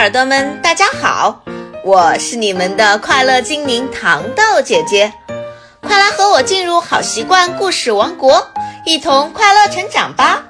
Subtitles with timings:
[0.00, 1.42] 耳朵们，大家好，
[1.84, 5.12] 我是你们的快乐精灵糖豆姐姐，
[5.82, 8.48] 快来和我进入好习惯故事王国，
[8.86, 10.42] 一同快乐成长吧！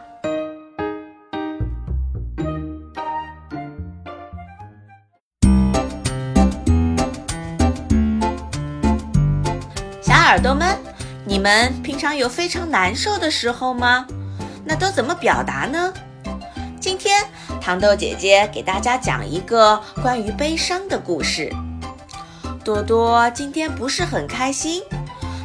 [10.00, 10.78] 小耳朵们，
[11.24, 14.06] 你们平常有非常难受的时候吗？
[14.64, 15.92] 那都怎么表达呢？
[16.90, 17.24] 今天
[17.60, 21.48] 糖豆姐姐给大家讲一个关于悲伤的故事。
[22.64, 24.82] 多多今天不是很开心，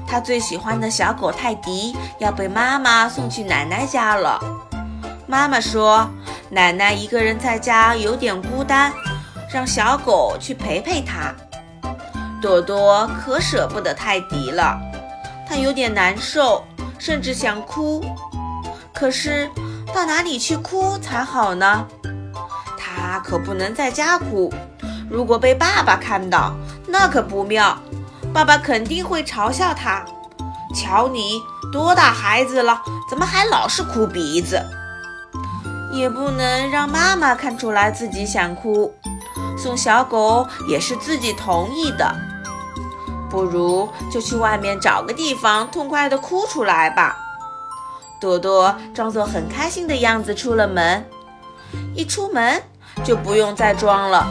[0.08, 4.40] 他最喜欢的小狗泰迪要被妈妈送去奶奶家了。
[5.28, 6.10] 妈妈说，
[6.50, 8.92] 奶奶一个人在家有点孤单，
[9.54, 11.32] 让小狗去陪陪她。
[12.42, 14.76] 多多可舍不得泰迪了，
[15.48, 16.66] 他有点难受，
[16.98, 18.04] 甚至想哭。
[18.92, 19.48] 可是。
[19.94, 21.88] 到哪里去哭才好呢？
[22.78, 24.54] 他可不能在家哭，
[25.10, 26.54] 如果被爸爸看到，
[26.88, 27.78] 那可不妙。
[28.34, 30.04] 爸爸肯定会嘲笑他。
[30.76, 31.42] 瞧你
[31.72, 34.62] 多大孩子了，怎么还老是哭鼻子？
[35.94, 38.94] 也不能让妈妈看出来自己想哭。
[39.58, 42.14] 送小狗也是自己同意的，
[43.30, 47.18] 不如就去外面找个地方痛快地哭出来吧。
[48.20, 51.06] 朵朵装作很开心的样子出了门，
[51.94, 52.62] 一出门
[53.04, 54.26] 就不用再装了。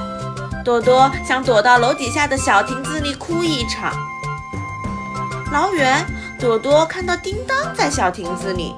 [0.65, 3.93] 朵朵想躲到楼底下的小亭子里哭一场。
[5.53, 6.05] 老远，
[6.41, 8.75] 朵朵看到叮当在小亭子里，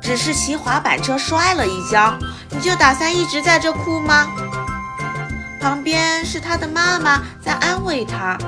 [0.00, 2.14] 只是骑滑板车摔了一跤，
[2.50, 4.28] 你就打算一直在这哭吗？
[5.60, 8.38] 旁边是他的妈妈在安慰他，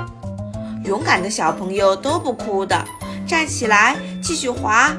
[0.85, 2.85] 勇敢的小朋友都不哭的。
[3.29, 4.91] 站起来，继续滑。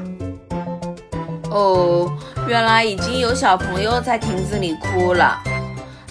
[1.49, 2.09] 哦，
[2.47, 5.43] 原来已经有小朋友在亭子里哭了。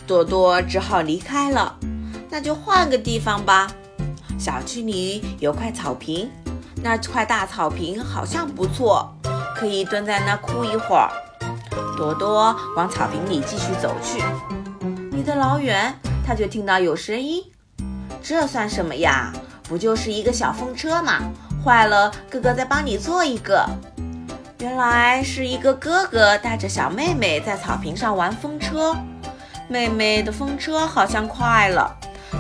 [0.07, 1.75] 朵朵只好离开了。
[2.29, 3.73] 那就换个地方吧。
[4.39, 6.31] 小区里有块草坪，
[6.83, 9.11] 那块大草坪好像不错，
[9.57, 11.09] 可以蹲在那哭一会儿。
[11.97, 14.23] 朵朵往草坪里继续走去。
[15.11, 17.43] 离得老远，他就听到有声音。
[18.23, 19.33] 这算什么呀？
[19.63, 21.21] 不就是一个小风车吗？
[21.65, 23.65] 坏了，哥哥再帮你做一个。
[24.61, 28.97] 原来是一个哥哥带着小妹妹在草坪上玩风车，
[29.69, 31.95] 妹妹的风车好像坏了，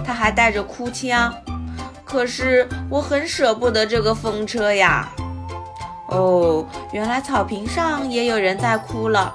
[0.05, 1.35] 她还带着哭腔。
[2.05, 5.09] 可是我很舍不得这个风车呀。
[6.09, 9.35] 哦，原来草坪上也有人在哭了，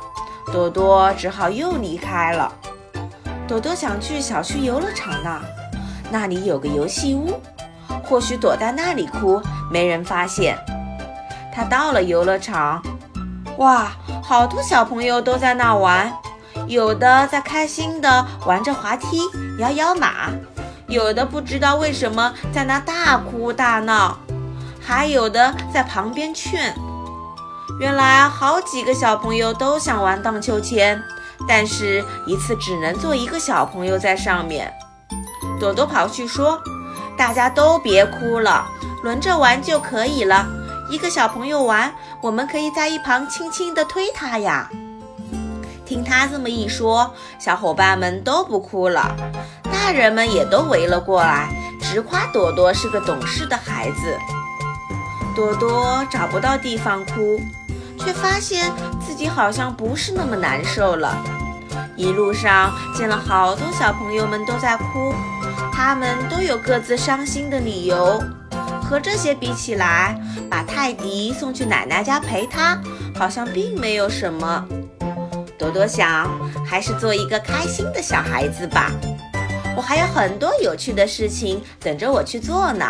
[0.51, 2.51] 朵朵只好又离开了。
[3.47, 5.41] 朵朵想去小区游乐场呢，
[6.11, 7.39] 那里有个游戏屋。
[8.03, 10.57] 或许躲在那里哭，没人发现。
[11.53, 12.83] 他到了游乐场，
[13.57, 16.11] 哇，好多小朋友都在那玩，
[16.67, 19.21] 有的在开心地玩着滑梯、
[19.59, 20.29] 摇摇马，
[20.87, 24.17] 有的不知道为什么在那大哭大闹，
[24.81, 26.75] 还有的在旁边劝。
[27.79, 31.01] 原来好几个小朋友都想玩荡秋千，
[31.47, 34.73] 但是一次只能坐一个小朋友在上面。
[35.59, 36.61] 朵朵跑去说。
[37.17, 38.67] 大家都别哭了，
[39.05, 40.47] 轮着玩就可以了。
[40.89, 44.67] 一个小朋友玩，我们可以在一旁轻轻地推他呀。
[45.85, 49.15] 听他这么一说，小伙伴们都不哭了，
[49.71, 54.17] 大人们也都围了过来，直夸朵朵是个懂事的孩子。
[55.35, 57.39] 朵朵找不到地方哭，
[57.99, 61.15] 却发现自己好像不是那么难受了。
[61.95, 65.13] 一路上见了好多小朋友们都在哭。
[65.71, 68.23] 他们都有各自伤心的理由，
[68.89, 70.15] 和这些比起来，
[70.49, 72.79] 把泰迪送去奶奶家陪他，
[73.17, 74.65] 好像并没有什么。
[75.57, 76.29] 朵朵想，
[76.65, 78.91] 还是做一个开心的小孩子吧。
[79.75, 82.85] 我还有很多有趣的事情等着我去做呢。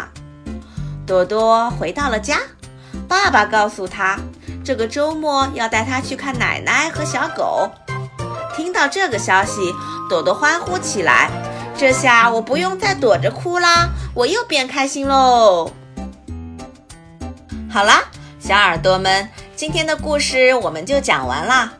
[1.08, 2.40] 朵朵回到了家，
[3.08, 4.20] 爸爸告诉他，
[4.64, 7.70] 这个周末要带他去看奶奶和小狗。
[8.56, 9.74] 听到这个消息，
[10.09, 11.30] 朵朵欢呼起来。
[11.78, 15.72] 这下我不用再躲着哭啦，我又变开心喽！
[17.76, 18.06] 好啦，
[18.40, 21.74] 小耳朵们，今天的故事我们就讲完啦。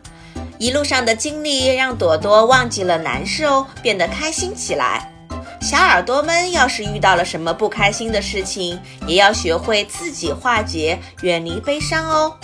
[0.58, 5.10] 一路上的经历让朵朵忘记了难受，变得开心起来。
[5.62, 8.78] 小耳朵们要是遇到了什么不开心的事情，
[9.08, 12.36] 也要学会自己化解，远离悲伤哦。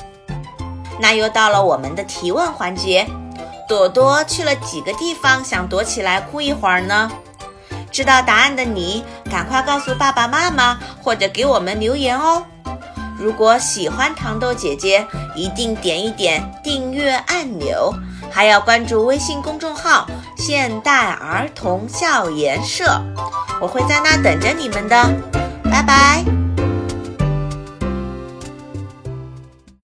[0.98, 3.06] 那又到了我们的提问环节，
[3.68, 7.12] 朵朵去了几个地方，想躲起来哭一会儿呢？
[7.92, 12.46] 知道答案的你，赶快告诉爸爸妈妈，或者给我们留言哦。
[13.22, 17.94] 如果喜欢糖豆姐姐，一定点一点订阅按钮，
[18.32, 23.00] 还要关注微信公众号“现代儿童笑颜社”，
[23.62, 25.10] 我会在那等着你们的。
[25.64, 26.41] 拜拜。